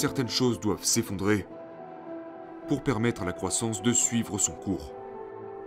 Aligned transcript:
certaines 0.00 0.30
choses 0.30 0.60
doivent 0.60 0.82
s'effondrer 0.82 1.46
pour 2.68 2.82
permettre 2.82 3.20
à 3.20 3.26
la 3.26 3.34
croissance 3.34 3.82
de 3.82 3.92
suivre 3.92 4.38
son 4.38 4.52
cours. 4.52 4.94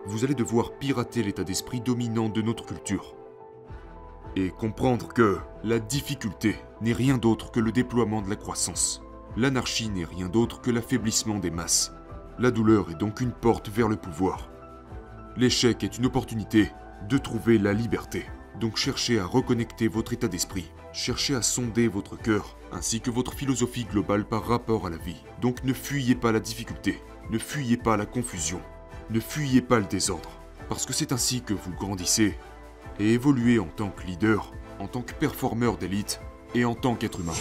Vous 0.08 0.24
allez 0.24 0.34
devoir 0.34 0.72
pirater 0.80 1.22
l'état 1.22 1.44
d'esprit 1.44 1.82
dominant 1.82 2.30
de 2.30 2.42
notre 2.42 2.66
culture. 2.66 3.14
Et 4.36 4.50
comprendre 4.50 5.14
que 5.14 5.38
la 5.64 5.78
difficulté 5.78 6.56
n'est 6.82 6.94
rien 6.94 7.20
d'autre 7.20 7.52
que 7.52 7.60
le 7.60 7.72
déploiement 7.72 8.24
de 8.24 8.30
la 8.30 8.36
croissance. 8.36 9.04
L'anarchie 9.38 9.90
n'est 9.90 10.04
rien 10.04 10.30
d'autre 10.30 10.62
que 10.62 10.72
l'affaiblissement 10.72 11.38
des 11.38 11.52
masses. 11.52 11.94
La 12.40 12.50
douleur 12.50 12.90
est 12.90 13.00
donc 13.00 13.22
une 13.22 13.34
porte 13.34 13.70
vers 13.70 13.88
le 13.88 13.98
pouvoir. 13.98 14.50
L'échec 15.38 15.84
est 15.84 16.00
une 16.00 16.08
opportunité 16.08 16.72
de 17.08 17.20
trouver 17.20 17.60
la 17.60 17.74
liberté. 17.74 18.26
Donc 18.60 18.78
cherchez 18.78 19.20
à 19.20 19.26
reconnecter 19.26 19.88
votre 19.88 20.14
état 20.14 20.28
d'esprit, 20.28 20.72
cherchez 20.94 21.36
à 21.36 21.42
sonder 21.42 21.88
votre 21.88 22.18
cœur, 22.18 22.58
ainsi 22.72 23.02
que 23.02 23.10
votre 23.10 23.34
philosophie 23.34 23.86
globale 23.86 24.26
par 24.26 24.46
rapport 24.46 24.86
à 24.86 24.90
la 24.90 24.98
vie. 24.98 25.24
Donc 25.42 25.64
ne 25.64 25.74
fuyez 25.74 26.16
pas 26.16 26.32
la 26.32 26.40
difficulté, 26.40 27.02
ne 27.30 27.40
fuyez 27.40 27.78
pas 27.78 27.98
la 27.98 28.06
confusion, 28.06 28.62
ne 29.10 29.20
fuyez 29.20 29.62
pas 29.62 29.80
le 29.80 29.86
désordre, 29.86 30.30
parce 30.70 30.86
que 30.86 30.94
c'est 30.94 31.12
ainsi 31.12 31.42
que 31.42 31.54
vous 31.54 31.74
grandissez. 31.74 32.38
Et 33.00 33.14
évoluez 33.14 33.58
en 33.58 33.68
tant 33.68 33.90
que 33.90 34.06
leader, 34.06 34.54
en 34.80 34.88
tant 34.88 35.02
que 35.02 35.14
performeur 35.14 35.78
d'élite 35.78 36.20
et 36.54 36.64
en 36.64 36.76
tant 36.76 36.96
qu'être 36.96 37.22
humain. 37.22 37.34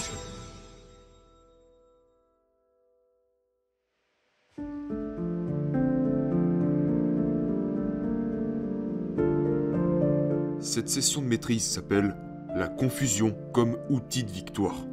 Cette 10.72 10.88
session 10.88 11.20
de 11.20 11.26
maîtrise 11.26 11.64
s'appelle 11.64 12.16
La 12.56 12.66
confusion 12.66 13.36
comme 13.52 13.76
outil 13.90 14.24
de 14.24 14.30
victoire. 14.30 14.86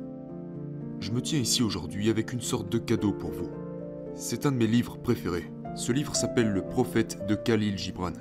Je 1.00 1.10
me 1.12 1.22
tiens 1.22 1.40
ici 1.40 1.64
aujourd'hui 1.64 2.10
avec 2.10 2.34
une 2.34 2.42
sorte 2.42 2.70
de 2.70 2.80
cadeau 2.80 3.14
pour 3.14 3.32
vous. 3.32 3.48
C'est 4.14 4.46
un 4.46 4.52
de 4.52 4.58
mes 4.58 4.68
livres 4.68 4.98
préférés. 4.98 5.50
Ce 5.78 5.94
livre 5.94 6.18
s'appelle 6.18 6.52
Le 6.52 6.64
prophète 6.64 7.26
de 7.30 7.34
Khalil 7.34 7.78
Gibran. 7.78 8.12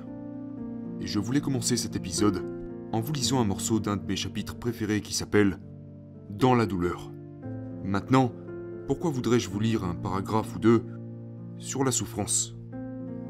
Et 1.01 1.05
je 1.05 1.19
voulais 1.19 1.41
commencer 1.41 1.75
cet 1.75 1.97
épisode 1.97 2.45
en 2.93 3.01
vous 3.01 3.11
lisant 3.11 3.41
un 3.41 3.45
morceau 3.45 3.81
d'un 3.81 3.97
de 3.97 4.05
mes 4.05 4.15
chapitres 4.15 4.55
préférés 4.55 5.01
qui 5.01 5.13
s'appelle 5.13 5.59
Dans 6.29 6.55
la 6.55 6.65
douleur. 6.65 7.11
Maintenant, 7.83 8.31
pourquoi 8.87 9.11
voudrais-je 9.11 9.49
vous 9.49 9.59
lire 9.59 9.83
un 9.83 9.95
paragraphe 9.95 10.55
ou 10.55 10.59
deux 10.59 10.85
sur 11.57 11.83
la 11.83 11.91
souffrance? 11.91 12.55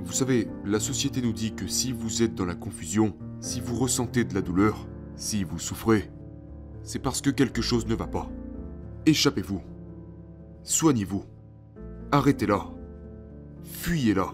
Vous 0.04 0.14
savez, 0.14 0.48
la 0.66 0.80
société 0.80 1.20
nous 1.20 1.34
dit 1.34 1.56
que 1.56 1.66
si 1.66 1.92
vous 1.92 2.22
êtes 2.22 2.36
dans 2.36 2.46
la 2.46 2.54
confusion, 2.54 3.16
si 3.42 3.62
vous 3.62 3.76
ressentez 3.76 4.24
de 4.24 4.34
la 4.34 4.42
douleur, 4.42 4.88
si 5.16 5.44
vous 5.44 5.60
souffrez, 5.60 6.10
c'est 6.84 7.00
parce 7.00 7.22
que 7.22 7.30
quelque 7.30 7.62
chose 7.62 7.88
ne 7.88 7.96
va 7.96 8.08
pas. 8.08 8.30
Échappez-vous. 9.06 9.62
Soignez-vous. 10.64 11.24
Arrêtez-la. 12.12 12.68
Fuyez-la. 13.64 14.34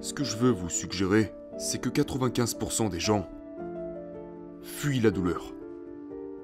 Ce 0.00 0.14
que 0.14 0.24
je 0.24 0.36
veux 0.36 0.50
vous 0.50 0.68
suggérer, 0.68 1.32
c'est 1.58 1.80
que 1.80 1.88
95% 1.88 2.88
des 2.88 3.00
gens 3.00 3.28
fuient 4.62 5.00
la 5.00 5.10
douleur. 5.10 5.52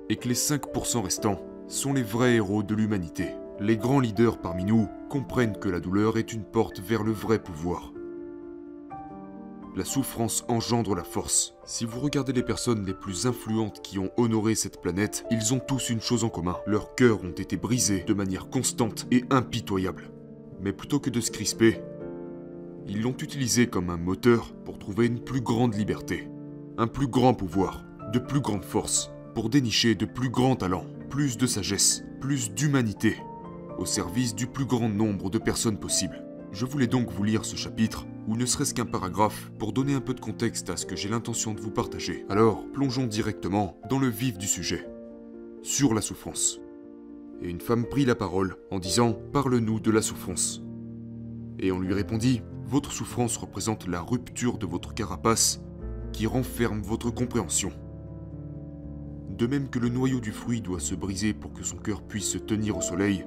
Et 0.08 0.16
que 0.16 0.28
les 0.28 0.34
5% 0.34 1.02
restants 1.02 1.40
sont 1.68 1.92
les 1.92 2.02
vrais 2.02 2.34
héros 2.34 2.62
de 2.62 2.74
l'humanité. 2.74 3.28
Les 3.60 3.76
grands 3.76 4.00
leaders 4.00 4.38
parmi 4.38 4.64
nous 4.64 4.88
comprennent 5.08 5.56
que 5.56 5.68
la 5.68 5.80
douleur 5.80 6.18
est 6.18 6.32
une 6.32 6.44
porte 6.44 6.80
vers 6.80 7.04
le 7.04 7.12
vrai 7.12 7.38
pouvoir. 7.38 7.93
La 9.76 9.84
souffrance 9.84 10.44
engendre 10.46 10.94
la 10.94 11.02
force. 11.02 11.54
Si 11.64 11.84
vous 11.84 11.98
regardez 11.98 12.32
les 12.32 12.44
personnes 12.44 12.86
les 12.86 12.94
plus 12.94 13.26
influentes 13.26 13.82
qui 13.82 13.98
ont 13.98 14.12
honoré 14.16 14.54
cette 14.54 14.80
planète, 14.80 15.24
ils 15.32 15.52
ont 15.52 15.58
tous 15.58 15.90
une 15.90 16.00
chose 16.00 16.22
en 16.22 16.28
commun. 16.28 16.56
Leurs 16.64 16.94
cœurs 16.94 17.24
ont 17.24 17.32
été 17.32 17.56
brisés 17.56 18.04
de 18.06 18.14
manière 18.14 18.48
constante 18.50 19.08
et 19.10 19.24
impitoyable. 19.30 20.12
Mais 20.60 20.72
plutôt 20.72 21.00
que 21.00 21.10
de 21.10 21.20
se 21.20 21.32
crisper, 21.32 21.80
ils 22.86 23.02
l'ont 23.02 23.16
utilisé 23.20 23.66
comme 23.66 23.90
un 23.90 23.96
moteur 23.96 24.52
pour 24.64 24.78
trouver 24.78 25.06
une 25.06 25.18
plus 25.18 25.40
grande 25.40 25.74
liberté, 25.74 26.28
un 26.78 26.86
plus 26.86 27.08
grand 27.08 27.34
pouvoir, 27.34 27.84
de 28.12 28.20
plus 28.20 28.40
grande 28.40 28.64
force, 28.64 29.10
pour 29.34 29.48
dénicher 29.48 29.96
de 29.96 30.06
plus 30.06 30.30
grands 30.30 30.54
talents, 30.54 30.86
plus 31.10 31.36
de 31.36 31.48
sagesse, 31.48 32.04
plus 32.20 32.52
d'humanité, 32.52 33.16
au 33.78 33.86
service 33.86 34.36
du 34.36 34.46
plus 34.46 34.66
grand 34.66 34.88
nombre 34.88 35.30
de 35.30 35.38
personnes 35.38 35.80
possible. 35.80 36.24
Je 36.54 36.66
voulais 36.66 36.86
donc 36.86 37.10
vous 37.10 37.24
lire 37.24 37.44
ce 37.44 37.56
chapitre 37.56 38.06
ou 38.28 38.36
ne 38.36 38.46
serait-ce 38.46 38.74
qu'un 38.74 38.86
paragraphe, 38.86 39.50
pour 39.58 39.72
donner 39.72 39.94
un 39.94 40.00
peu 40.00 40.14
de 40.14 40.20
contexte 40.20 40.70
à 40.70 40.76
ce 40.76 40.86
que 40.86 40.94
j'ai 40.94 41.08
l'intention 41.08 41.52
de 41.52 41.60
vous 41.60 41.72
partager. 41.72 42.24
Alors, 42.28 42.64
plongeons 42.72 43.08
directement 43.08 43.76
dans 43.90 43.98
le 43.98 44.06
vif 44.06 44.38
du 44.38 44.46
sujet. 44.46 44.88
Sur 45.64 45.94
la 45.94 46.00
souffrance. 46.00 46.60
Et 47.42 47.50
une 47.50 47.60
femme 47.60 47.86
prit 47.86 48.04
la 48.04 48.14
parole 48.14 48.54
en 48.70 48.78
disant⁇ 48.78 49.10
Parle-nous 49.32 49.80
de 49.80 49.90
la 49.90 50.00
souffrance⁇ 50.00 50.60
Et 51.58 51.72
on 51.72 51.80
lui 51.80 51.92
répondit⁇ 51.92 52.38
Votre 52.68 52.92
souffrance 52.92 53.36
représente 53.36 53.88
la 53.88 54.00
rupture 54.00 54.56
de 54.56 54.66
votre 54.66 54.94
carapace 54.94 55.60
qui 56.12 56.28
renferme 56.28 56.82
votre 56.82 57.10
compréhension. 57.10 57.72
De 59.28 59.48
même 59.48 59.70
que 59.70 59.80
le 59.80 59.88
noyau 59.88 60.20
du 60.20 60.30
fruit 60.30 60.60
doit 60.60 60.78
se 60.78 60.94
briser 60.94 61.34
pour 61.34 61.52
que 61.52 61.64
son 61.64 61.78
cœur 61.78 62.00
puisse 62.02 62.30
se 62.30 62.38
tenir 62.38 62.76
au 62.76 62.80
soleil, 62.80 63.26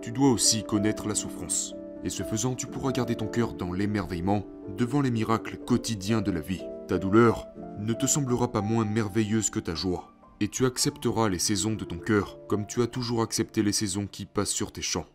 tu 0.00 0.12
dois 0.12 0.30
aussi 0.30 0.64
connaître 0.64 1.06
la 1.06 1.14
souffrance 1.14 1.74
et 2.04 2.10
ce 2.10 2.22
faisant, 2.22 2.54
tu 2.54 2.66
pourras 2.66 2.92
garder 2.92 3.16
ton 3.16 3.26
cœur 3.26 3.54
dans 3.54 3.72
l'émerveillement 3.72 4.46
devant 4.76 5.00
les 5.00 5.10
miracles 5.10 5.58
quotidiens 5.58 6.20
de 6.20 6.30
la 6.30 6.40
vie. 6.40 6.62
Ta 6.86 6.98
douleur 6.98 7.46
ne 7.80 7.92
te 7.92 8.06
semblera 8.06 8.50
pas 8.50 8.60
moins 8.60 8.84
merveilleuse 8.84 9.50
que 9.50 9.60
ta 9.60 9.74
joie, 9.74 10.12
et 10.40 10.48
tu 10.48 10.64
accepteras 10.64 11.28
les 11.28 11.38
saisons 11.38 11.74
de 11.74 11.84
ton 11.84 11.98
cœur 11.98 12.38
comme 12.48 12.66
tu 12.66 12.82
as 12.82 12.86
toujours 12.86 13.22
accepté 13.22 13.62
les 13.62 13.72
saisons 13.72 14.06
qui 14.06 14.26
passent 14.26 14.50
sur 14.50 14.72
tes 14.72 14.82
champs. 14.82 15.06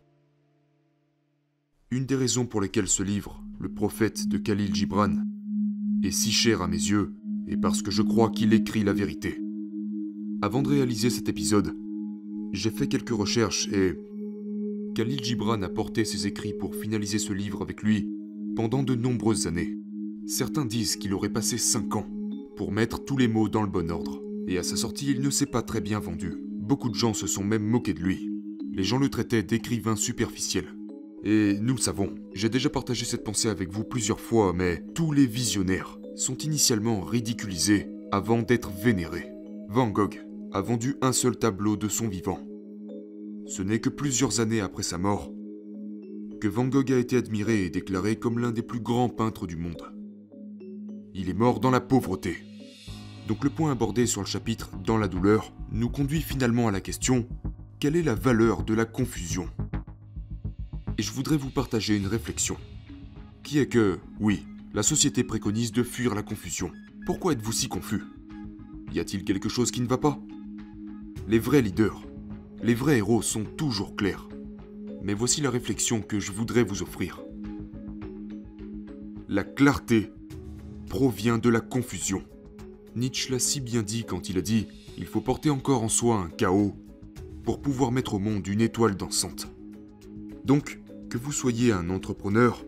Une 1.90 2.06
des 2.06 2.16
raisons 2.16 2.46
pour 2.46 2.60
lesquelles 2.60 2.88
ce 2.88 3.02
livre, 3.02 3.42
Le 3.60 3.72
prophète 3.72 4.28
de 4.28 4.36
Khalil 4.36 4.74
Gibran, 4.74 5.14
est 6.02 6.10
si 6.10 6.32
cher 6.32 6.60
à 6.60 6.68
mes 6.68 6.76
yeux 6.76 7.14
est 7.46 7.56
parce 7.56 7.82
que 7.82 7.90
je 7.90 8.02
crois 8.02 8.30
qu'il 8.30 8.52
écrit 8.52 8.84
la 8.84 8.92
vérité. 8.92 9.40
Avant 10.42 10.62
de 10.62 10.68
réaliser 10.68 11.08
cet 11.08 11.28
épisode, 11.28 11.74
j'ai 12.52 12.70
fait 12.70 12.88
quelques 12.88 13.10
recherches 13.10 13.68
et 13.68 13.98
Khalil 14.94 15.24
Gibran 15.24 15.60
a 15.62 15.68
porté 15.68 16.04
ses 16.04 16.28
écrits 16.28 16.52
pour 16.52 16.76
finaliser 16.76 17.18
ce 17.18 17.32
livre 17.32 17.62
avec 17.62 17.82
lui 17.82 18.08
pendant 18.54 18.84
de 18.84 18.94
nombreuses 18.94 19.48
années. 19.48 19.76
Certains 20.24 20.64
disent 20.64 20.94
qu'il 20.94 21.14
aurait 21.14 21.32
passé 21.32 21.58
5 21.58 21.96
ans 21.96 22.06
pour 22.56 22.70
mettre 22.70 23.04
tous 23.04 23.16
les 23.16 23.26
mots 23.26 23.48
dans 23.48 23.62
le 23.62 23.68
bon 23.68 23.90
ordre. 23.90 24.22
Et 24.46 24.56
à 24.56 24.62
sa 24.62 24.76
sortie, 24.76 25.10
il 25.10 25.20
ne 25.20 25.30
s'est 25.30 25.46
pas 25.46 25.62
très 25.62 25.80
bien 25.80 25.98
vendu. 25.98 26.36
Beaucoup 26.60 26.88
de 26.90 26.94
gens 26.94 27.12
se 27.12 27.26
sont 27.26 27.42
même 27.42 27.64
moqués 27.64 27.92
de 27.92 27.98
lui. 27.98 28.30
Les 28.72 28.84
gens 28.84 28.98
le 28.98 29.08
traitaient 29.08 29.42
d'écrivain 29.42 29.96
superficiel. 29.96 30.66
Et 31.24 31.58
nous 31.60 31.76
savons, 31.76 32.14
j'ai 32.32 32.48
déjà 32.48 32.70
partagé 32.70 33.04
cette 33.04 33.24
pensée 33.24 33.48
avec 33.48 33.72
vous 33.72 33.82
plusieurs 33.82 34.20
fois, 34.20 34.52
mais 34.54 34.84
tous 34.94 35.10
les 35.10 35.26
visionnaires 35.26 35.98
sont 36.14 36.38
initialement 36.38 37.00
ridiculisés 37.00 37.88
avant 38.12 38.42
d'être 38.42 38.70
vénérés. 38.70 39.32
Van 39.68 39.88
Gogh 39.88 40.24
a 40.52 40.60
vendu 40.60 40.94
un 41.02 41.12
seul 41.12 41.36
tableau 41.36 41.76
de 41.76 41.88
son 41.88 42.06
vivant. 42.06 42.38
Ce 43.46 43.62
n'est 43.62 43.80
que 43.80 43.90
plusieurs 43.90 44.40
années 44.40 44.60
après 44.60 44.82
sa 44.82 44.98
mort 44.98 45.30
que 46.40 46.48
Van 46.48 46.66
Gogh 46.66 46.92
a 46.92 46.98
été 46.98 47.16
admiré 47.16 47.64
et 47.64 47.70
déclaré 47.70 48.16
comme 48.16 48.38
l'un 48.38 48.50
des 48.50 48.62
plus 48.62 48.80
grands 48.80 49.08
peintres 49.08 49.46
du 49.46 49.56
monde. 49.56 49.82
Il 51.14 51.30
est 51.30 51.34
mort 51.34 51.58
dans 51.58 51.70
la 51.70 51.80
pauvreté. 51.80 52.36
Donc 53.28 53.44
le 53.44 53.50
point 53.50 53.72
abordé 53.72 54.04
sur 54.04 54.20
le 54.20 54.26
chapitre 54.26 54.70
Dans 54.84 54.98
la 54.98 55.08
douleur 55.08 55.54
nous 55.72 55.88
conduit 55.88 56.20
finalement 56.20 56.68
à 56.68 56.70
la 56.70 56.82
question 56.82 57.26
quelle 57.80 57.96
est 57.96 58.02
la 58.02 58.14
valeur 58.14 58.62
de 58.62 58.74
la 58.74 58.84
confusion? 58.84 59.48
Et 60.98 61.02
je 61.02 61.12
voudrais 61.12 61.36
vous 61.36 61.50
partager 61.50 61.96
une 61.96 62.06
réflexion. 62.06 62.56
Qui 63.42 63.58
est 63.58 63.66
que, 63.66 63.98
oui, 64.20 64.46
la 64.72 64.82
société 64.82 65.24
préconise 65.24 65.72
de 65.72 65.82
fuir 65.82 66.14
la 66.14 66.22
confusion. 66.22 66.72
Pourquoi 67.04 67.32
êtes-vous 67.32 67.52
si 67.52 67.68
confus? 67.68 68.02
Y 68.92 69.00
a-t-il 69.00 69.24
quelque 69.24 69.48
chose 69.48 69.70
qui 69.70 69.80
ne 69.80 69.86
va 69.86 69.98
pas? 69.98 70.18
Les 71.28 71.38
vrais 71.38 71.62
leaders, 71.62 72.02
les 72.64 72.74
vrais 72.74 72.96
héros 72.96 73.20
sont 73.20 73.44
toujours 73.44 73.94
clairs. 73.94 74.26
Mais 75.02 75.12
voici 75.12 75.42
la 75.42 75.50
réflexion 75.50 76.00
que 76.00 76.18
je 76.18 76.32
voudrais 76.32 76.62
vous 76.62 76.82
offrir. 76.82 77.22
La 79.28 79.44
clarté 79.44 80.10
provient 80.88 81.36
de 81.36 81.50
la 81.50 81.60
confusion. 81.60 82.22
Nietzsche 82.96 83.30
l'a 83.30 83.38
si 83.38 83.60
bien 83.60 83.82
dit 83.82 84.04
quand 84.04 84.30
il 84.30 84.38
a 84.38 84.40
dit 84.40 84.66
Il 84.96 85.04
faut 85.04 85.20
porter 85.20 85.50
encore 85.50 85.82
en 85.82 85.90
soi 85.90 86.16
un 86.16 86.30
chaos 86.30 86.74
pour 87.42 87.60
pouvoir 87.60 87.92
mettre 87.92 88.14
au 88.14 88.18
monde 88.18 88.46
une 88.46 88.62
étoile 88.62 88.96
dansante. 88.96 89.48
Donc, 90.46 90.80
que 91.10 91.18
vous 91.18 91.32
soyez 91.32 91.70
un 91.70 91.90
entrepreneur, 91.90 92.64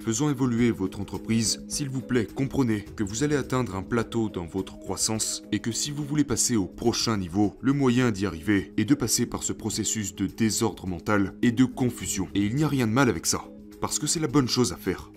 faisant 0.00 0.30
évoluer 0.30 0.70
votre 0.70 1.00
entreprise, 1.00 1.62
s'il 1.68 1.90
vous 1.90 2.00
plaît, 2.00 2.26
comprenez 2.26 2.84
que 2.96 3.04
vous 3.04 3.22
allez 3.22 3.36
atteindre 3.36 3.76
un 3.76 3.82
plateau 3.82 4.28
dans 4.28 4.46
votre 4.46 4.78
croissance 4.78 5.42
et 5.52 5.60
que 5.60 5.72
si 5.72 5.90
vous 5.90 6.04
voulez 6.04 6.24
passer 6.24 6.56
au 6.56 6.66
prochain 6.66 7.16
niveau, 7.16 7.56
le 7.60 7.72
moyen 7.72 8.10
d'y 8.10 8.26
arriver 8.26 8.72
est 8.76 8.84
de 8.84 8.94
passer 8.94 9.26
par 9.26 9.42
ce 9.42 9.52
processus 9.52 10.14
de 10.14 10.26
désordre 10.26 10.86
mental 10.86 11.34
et 11.42 11.52
de 11.52 11.64
confusion. 11.64 12.28
Et 12.34 12.44
il 12.44 12.56
n'y 12.56 12.64
a 12.64 12.68
rien 12.68 12.86
de 12.86 12.92
mal 12.92 13.08
avec 13.08 13.26
ça, 13.26 13.44
parce 13.80 13.98
que 13.98 14.06
c'est 14.06 14.20
la 14.20 14.28
bonne 14.28 14.48
chose 14.48 14.72
à 14.72 14.76
faire. 14.76 15.10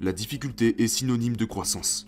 La 0.00 0.12
difficulté 0.12 0.82
est 0.82 0.88
synonyme 0.88 1.36
de 1.36 1.44
croissance. 1.44 2.06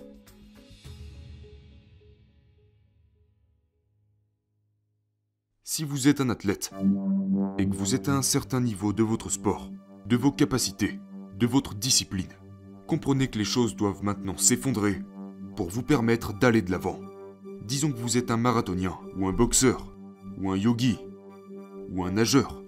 Si 5.65 5.85
vous 5.85 6.09
êtes 6.09 6.21
un 6.21 6.31
athlète 6.31 6.71
et 7.59 7.69
que 7.69 7.75
vous 7.75 7.95
êtes 7.95 8.09
à 8.09 8.17
un 8.17 8.23
certain 8.23 8.61
niveau 8.61 8.93
de 8.93 9.03
votre 9.03 9.31
sport, 9.31 9.71
de 10.07 10.17
vos 10.17 10.33
capacités, 10.33 10.99
de 11.39 11.47
votre 11.47 11.75
discipline, 11.75 12.27
comprenez 12.89 13.29
que 13.29 13.39
les 13.39 13.45
choses 13.45 13.77
doivent 13.77 14.03
maintenant 14.03 14.37
s'effondrer 14.37 15.01
pour 15.55 15.69
vous 15.69 15.85
permettre 15.85 16.37
d'aller 16.37 16.63
de 16.63 16.73
l'avant. 16.73 16.99
Disons 17.63 17.93
que 17.93 17.99
vous 17.99 18.19
êtes 18.19 18.33
un 18.33 18.37
marathonien, 18.37 18.99
ou 19.17 19.29
un 19.29 19.33
boxeur, 19.33 19.95
ou 20.41 20.51
un 20.51 20.57
yogi, 20.57 20.99
ou 21.91 22.03
un 22.03 22.11
nageur. 22.11 22.61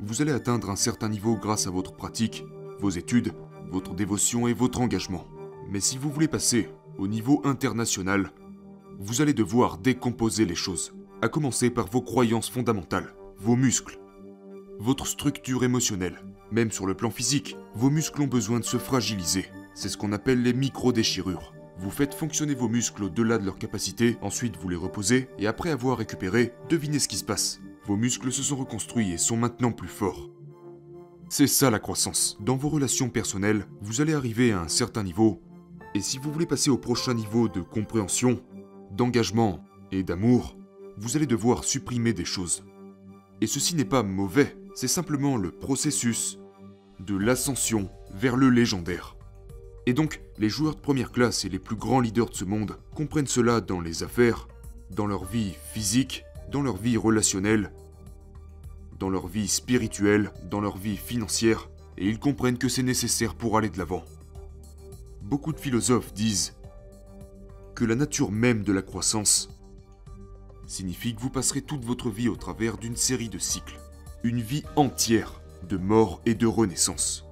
Vous 0.00 0.20
allez 0.20 0.32
atteindre 0.32 0.68
un 0.68 0.76
certain 0.76 1.08
niveau 1.08 1.36
grâce 1.36 1.66
à 1.66 1.70
votre 1.70 1.94
pratique, 1.94 2.44
vos 2.78 2.90
études, 2.90 3.32
votre 3.70 3.94
dévotion 3.94 4.46
et 4.48 4.52
votre 4.52 4.82
engagement. 4.82 5.26
Mais 5.70 5.80
si 5.80 5.96
vous 5.96 6.10
voulez 6.10 6.28
passer 6.28 6.68
au 6.98 7.08
niveau 7.08 7.40
international, 7.44 8.32
vous 8.98 9.22
allez 9.22 9.34
devoir 9.34 9.78
décomposer 9.78 10.44
les 10.44 10.54
choses, 10.54 10.92
à 11.22 11.28
commencer 11.28 11.70
par 11.70 11.86
vos 11.86 12.02
croyances 12.02 12.50
fondamentales, 12.50 13.14
vos 13.38 13.56
muscles, 13.56 13.98
votre 14.78 15.06
structure 15.06 15.64
émotionnelle. 15.64 16.22
Même 16.50 16.70
sur 16.70 16.86
le 16.86 16.94
plan 16.94 17.10
physique, 17.10 17.56
vos 17.74 17.90
muscles 17.90 18.22
ont 18.22 18.26
besoin 18.26 18.58
de 18.60 18.64
se 18.64 18.78
fragiliser. 18.78 19.46
C'est 19.74 19.88
ce 19.88 19.96
qu'on 19.96 20.12
appelle 20.12 20.42
les 20.42 20.54
micro-déchirures. 20.54 21.52
Vous 21.78 21.90
faites 21.90 22.14
fonctionner 22.14 22.54
vos 22.54 22.68
muscles 22.68 23.04
au-delà 23.04 23.38
de 23.38 23.44
leur 23.44 23.58
capacité, 23.58 24.16
ensuite 24.22 24.56
vous 24.56 24.68
les 24.68 24.76
reposez, 24.76 25.28
et 25.38 25.46
après 25.46 25.70
avoir 25.70 25.98
récupéré, 25.98 26.52
devinez 26.68 26.98
ce 26.98 27.08
qui 27.08 27.16
se 27.16 27.24
passe. 27.24 27.60
Vos 27.86 27.96
muscles 27.96 28.32
se 28.32 28.42
sont 28.42 28.56
reconstruits 28.56 29.12
et 29.12 29.18
sont 29.18 29.36
maintenant 29.36 29.72
plus 29.72 29.88
forts. 29.88 30.30
C'est 31.28 31.46
ça 31.46 31.70
la 31.70 31.78
croissance. 31.78 32.38
Dans 32.40 32.56
vos 32.56 32.70
relations 32.70 33.10
personnelles, 33.10 33.66
vous 33.82 34.00
allez 34.00 34.14
arriver 34.14 34.52
à 34.52 34.62
un 34.62 34.68
certain 34.68 35.02
niveau, 35.02 35.42
et 35.94 36.00
si 36.00 36.18
vous 36.18 36.32
voulez 36.32 36.46
passer 36.46 36.70
au 36.70 36.78
prochain 36.78 37.14
niveau 37.14 37.48
de 37.48 37.60
compréhension, 37.60 38.42
d'engagement 38.90 39.64
et 39.92 40.02
d'amour, 40.02 40.56
vous 40.96 41.16
allez 41.16 41.26
devoir 41.26 41.64
supprimer 41.64 42.12
des 42.12 42.24
choses. 42.24 42.64
Et 43.40 43.46
ceci 43.46 43.74
n'est 43.74 43.84
pas 43.84 44.02
mauvais, 44.02 44.56
c'est 44.78 44.86
simplement 44.86 45.36
le 45.36 45.50
processus 45.50 46.38
de 47.00 47.16
l'ascension 47.16 47.90
vers 48.14 48.36
le 48.36 48.48
légendaire. 48.48 49.16
Et 49.86 49.92
donc, 49.92 50.20
les 50.38 50.48
joueurs 50.48 50.76
de 50.76 50.80
première 50.80 51.10
classe 51.10 51.44
et 51.44 51.48
les 51.48 51.58
plus 51.58 51.74
grands 51.74 51.98
leaders 51.98 52.30
de 52.30 52.36
ce 52.36 52.44
monde 52.44 52.78
comprennent 52.94 53.26
cela 53.26 53.60
dans 53.60 53.80
les 53.80 54.04
affaires, 54.04 54.46
dans 54.92 55.08
leur 55.08 55.24
vie 55.24 55.56
physique, 55.72 56.22
dans 56.52 56.62
leur 56.62 56.76
vie 56.76 56.96
relationnelle, 56.96 57.72
dans 59.00 59.10
leur 59.10 59.26
vie 59.26 59.48
spirituelle, 59.48 60.30
dans 60.48 60.60
leur 60.60 60.76
vie 60.76 60.96
financière, 60.96 61.68
et 61.96 62.06
ils 62.06 62.20
comprennent 62.20 62.56
que 62.56 62.68
c'est 62.68 62.84
nécessaire 62.84 63.34
pour 63.34 63.58
aller 63.58 63.70
de 63.70 63.78
l'avant. 63.78 64.04
Beaucoup 65.22 65.52
de 65.52 65.58
philosophes 65.58 66.14
disent 66.14 66.54
que 67.74 67.84
la 67.84 67.96
nature 67.96 68.30
même 68.30 68.62
de 68.62 68.72
la 68.72 68.82
croissance 68.82 69.48
signifie 70.68 71.16
que 71.16 71.20
vous 71.20 71.30
passerez 71.30 71.62
toute 71.62 71.84
votre 71.84 72.10
vie 72.10 72.28
au 72.28 72.36
travers 72.36 72.78
d'une 72.78 72.94
série 72.94 73.28
de 73.28 73.40
cycles, 73.40 73.80
une 74.22 74.40
vie 74.40 74.64
entière 74.76 75.40
de 75.68 75.76
mort 75.76 76.20
et 76.26 76.34
de 76.34 76.46
renaissance 76.46 77.28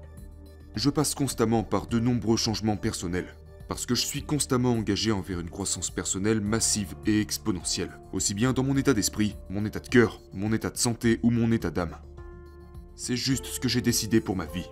je 0.77 0.91
passe 0.91 1.15
constamment 1.15 1.65
par 1.65 1.87
de 1.87 1.99
nombreux 1.99 2.37
changements 2.37 2.77
personnels, 2.77 3.35
parce 3.67 3.87
que 3.87 3.95
je 3.95 4.05
suis 4.05 4.23
constamment 4.23 4.73
engagé 4.73 5.11
envers 5.11 5.41
une 5.41 5.51
croissance 5.51 5.91
personnelle 5.91 6.43
massive 6.43 6.95
et 7.07 7.21
exponentielle, 7.21 7.99
aussi 8.13 8.35
bien 8.35 8.53
dans 8.53 8.63
mon 8.63 8.77
état 8.77 8.93
d'esprit, 8.93 9.37
mon 9.49 9.65
état 9.65 9.81
de 9.81 9.89
cœur, 9.89 10.21
mon 10.35 10.53
état 10.53 10.71
de 10.71 10.77
santé 10.77 11.19
ou 11.23 11.31
mon 11.31 11.51
état 11.51 11.71
d'âme. 11.71 11.97
C'est 12.95 13.17
juste 13.17 13.47
ce 13.47 13.59
que 13.59 13.69
j'ai 13.69 13.81
décidé 13.81 14.21
pour 14.21 14.37
ma 14.37 14.45
vie. 14.45 14.67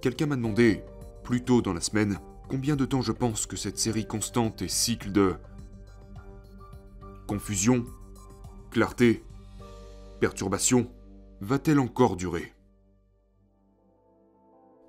Quelqu'un 0.00 0.26
m'a 0.26 0.36
demandé, 0.36 0.82
plus 1.24 1.44
tôt 1.44 1.60
dans 1.60 1.74
la 1.74 1.80
semaine, 1.82 2.18
combien 2.48 2.74
de 2.74 2.86
temps 2.86 3.02
je 3.02 3.12
pense 3.12 3.44
que 3.46 3.56
cette 3.56 3.78
série 3.78 4.06
constante 4.06 4.62
et 4.62 4.68
cycle 4.68 5.12
de 5.12 5.34
confusion, 7.26 7.84
clarté, 8.70 9.24
perturbation 10.20 10.90
va-t-elle 11.40 11.80
encore 11.80 12.16
durer? 12.16 12.52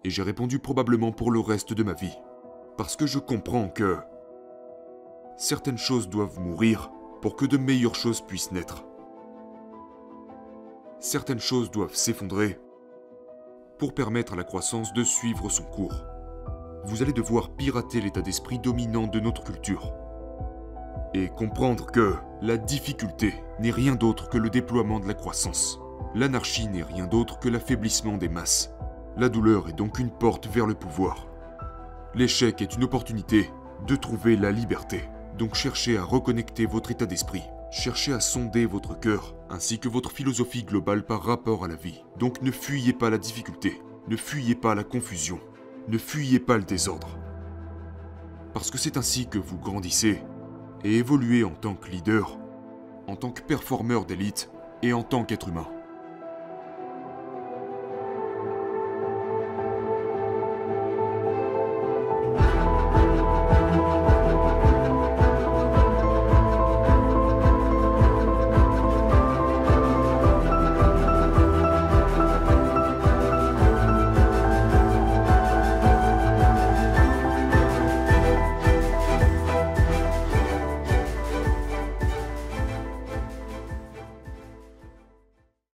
Et 0.03 0.09
j'ai 0.09 0.23
répondu 0.23 0.59
probablement 0.59 1.11
pour 1.11 1.31
le 1.31 1.39
reste 1.39 1.73
de 1.73 1.83
ma 1.83 1.93
vie. 1.93 2.17
Parce 2.77 2.95
que 2.95 3.05
je 3.05 3.19
comprends 3.19 3.69
que 3.69 3.97
certaines 5.37 5.77
choses 5.77 6.09
doivent 6.09 6.39
mourir 6.39 6.91
pour 7.21 7.35
que 7.35 7.45
de 7.45 7.57
meilleures 7.57 7.95
choses 7.95 8.21
puissent 8.21 8.51
naître. 8.51 8.83
Certaines 10.99 11.39
choses 11.39 11.71
doivent 11.71 11.95
s'effondrer 11.95 12.59
pour 13.77 13.93
permettre 13.93 14.33
à 14.33 14.35
la 14.35 14.43
croissance 14.43 14.93
de 14.93 15.03
suivre 15.03 15.49
son 15.49 15.63
cours. 15.63 16.05
Vous 16.85 17.01
allez 17.01 17.13
devoir 17.13 17.55
pirater 17.55 18.01
l'état 18.01 18.21
d'esprit 18.21 18.59
dominant 18.59 19.07
de 19.07 19.19
notre 19.19 19.43
culture 19.43 19.93
et 21.13 21.27
comprendre 21.29 21.91
que 21.91 22.15
la 22.41 22.57
difficulté 22.57 23.33
n'est 23.59 23.71
rien 23.71 23.95
d'autre 23.95 24.29
que 24.29 24.37
le 24.37 24.49
déploiement 24.49 24.99
de 24.99 25.07
la 25.07 25.13
croissance. 25.13 25.80
L'anarchie 26.13 26.67
n'est 26.67 26.83
rien 26.83 27.07
d'autre 27.07 27.39
que 27.39 27.47
l'affaiblissement 27.47 28.17
des 28.17 28.27
masses. 28.27 28.73
La 29.17 29.29
douleur 29.29 29.69
est 29.69 29.73
donc 29.73 29.99
une 29.99 30.11
porte 30.11 30.47
vers 30.47 30.65
le 30.67 30.73
pouvoir. 30.73 31.27
L'échec 32.15 32.61
est 32.61 32.75
une 32.75 32.83
opportunité 32.83 33.49
de 33.87 33.95
trouver 33.95 34.35
la 34.35 34.51
liberté. 34.51 35.03
Donc 35.37 35.55
cherchez 35.55 35.97
à 35.97 36.03
reconnecter 36.03 36.65
votre 36.65 36.91
état 36.91 37.05
d'esprit. 37.05 37.43
Cherchez 37.71 38.11
à 38.11 38.19
sonder 38.19 38.65
votre 38.65 38.99
cœur, 38.99 39.33
ainsi 39.49 39.79
que 39.79 39.87
votre 39.87 40.11
philosophie 40.11 40.63
globale 40.63 41.05
par 41.05 41.23
rapport 41.23 41.63
à 41.63 41.69
la 41.69 41.75
vie. 41.75 42.03
Donc 42.19 42.41
ne 42.41 42.51
fuyez 42.51 42.91
pas 42.91 43.09
la 43.09 43.17
difficulté, 43.17 43.81
ne 44.09 44.17
fuyez 44.17 44.55
pas 44.55 44.75
la 44.75 44.83
confusion, 44.83 45.39
ne 45.87 45.97
fuyez 45.97 46.41
pas 46.41 46.57
le 46.57 46.65
désordre. 46.65 47.17
Parce 48.53 48.69
que 48.69 48.77
c'est 48.77 48.97
ainsi 48.97 49.27
que 49.27 49.39
vous 49.39 49.57
grandissez 49.57 50.21
et 50.83 50.97
évoluez 50.97 51.45
en 51.45 51.51
tant 51.51 51.75
que 51.75 51.89
leader, 51.89 52.37
en 53.07 53.15
tant 53.15 53.31
que 53.31 53.41
performeur 53.41 54.05
d'élite 54.05 54.51
et 54.81 54.91
en 54.91 55.03
tant 55.03 55.23
qu'être 55.23 55.47
humain. 55.47 55.67